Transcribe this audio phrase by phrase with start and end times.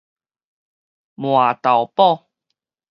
[1.21, 1.27] 蔴
[1.61, 2.27] 荳堡